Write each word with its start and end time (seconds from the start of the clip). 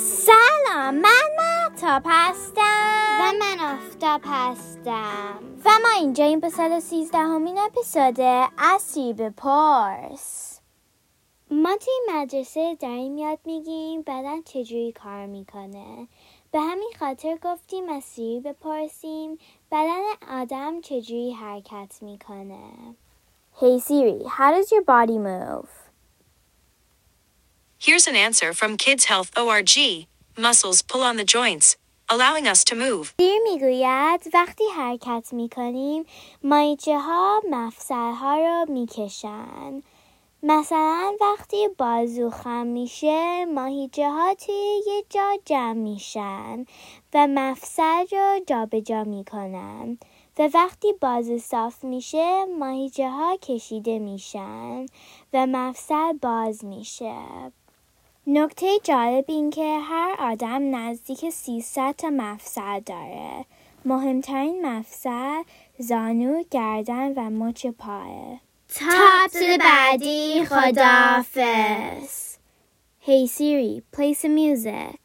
سلام 0.00 0.94
من 0.94 1.22
محتاب 1.38 2.02
هستم. 2.06 3.18
و 3.20 3.32
من 3.40 3.60
آفتاب 3.60 4.20
هستم. 4.24 5.38
و 5.64 5.70
ما 5.82 5.88
اینجا 5.98 6.24
این 6.24 6.40
به 6.40 6.48
سال 6.48 6.80
سیزدهمین 6.80 7.58
اپیزود 7.58 8.20
اسیب 8.58 9.28
پارس 9.28 10.60
ما 11.50 11.76
توی 11.76 12.14
مدرسه 12.14 12.74
داریم 12.74 13.18
یاد 13.18 13.38
میگیم 13.44 14.02
بدن 14.02 14.42
چجوری 14.42 14.92
کار 14.92 15.26
می‌کنه. 15.26 16.08
به 16.52 16.60
همین 16.60 16.92
خاطر 16.98 17.38
گفتیم 17.44 17.88
از 17.88 18.04
سیری 18.04 18.40
بپرسیم 18.40 19.38
بدن 19.72 20.02
آدم 20.30 20.80
چجوری 20.80 21.32
حرکت 21.32 22.02
می‌کنه. 22.02 22.94
Hey 23.60 23.78
Siri, 23.80 24.24
how 24.26 24.50
does 24.54 24.72
your 24.72 24.84
body 24.84 25.18
move? 25.18 25.79
Here's 27.90 28.06
an 28.06 28.14
answer 28.28 28.52
from 28.52 28.76
Kids 28.76 29.06
Health 29.06 29.30
ORG. 29.36 29.74
Muscles 30.38 30.80
pull 30.80 31.02
on 31.02 31.16
the 31.16 31.24
joints, 31.24 31.76
allowing 32.08 32.46
us 32.46 32.62
to 32.68 32.76
move. 32.76 33.14
سیر 33.20 33.38
می‌گوید 33.42 34.30
وقتی 34.34 34.64
حرکت 34.76 35.28
می‌کنیم 35.32 36.04
مایچه 36.42 36.98
ها 36.98 37.40
مفصل 37.50 38.12
ها 38.12 38.36
رو 38.36 38.72
می‌کشن 38.72 39.82
مثلا 40.42 41.12
وقتی 41.20 41.68
بازو 41.78 42.30
خم 42.30 42.66
میشه 42.66 43.44
ماهیچه 43.44 44.10
ها 44.10 44.34
توی 44.34 44.82
یه 44.86 45.04
جا 45.10 45.36
جمع 45.44 45.72
میشن 45.72 46.64
و 47.14 47.26
مفصل 47.26 48.06
رو 48.12 48.40
جابجا 48.46 49.04
می‌کنن 49.04 49.98
و 50.38 50.48
وقتی 50.54 50.92
بازو 51.00 51.38
صاف 51.38 51.84
میشه 51.84 52.44
ماهیچه 52.44 53.10
ها 53.10 53.36
کشیده 53.36 53.98
میشن 53.98 54.86
و 55.32 55.46
مفصل 55.46 56.12
باز 56.12 56.64
میشه 56.64 57.14
نکته 58.32 58.78
جالب 58.84 59.24
این 59.28 59.50
که 59.50 59.78
هر 59.82 60.16
آدم 60.18 60.76
نزدیک 60.76 61.30
300 61.30 61.94
تا 61.98 62.10
مفصل 62.10 62.80
داره. 62.80 63.44
مهمترین 63.84 64.66
مفصل 64.66 65.42
زانو، 65.78 66.42
گردن 66.50 67.12
و 67.16 67.30
مچ 67.30 67.66
پاه. 67.66 68.40
تا 68.74 69.56
بعدی 69.60 70.44
خداحافظ 70.44 72.30
Hey 73.06 73.26
Siri, 73.26 73.82
play 73.96 74.12
some 74.14 74.34
music. 74.34 75.00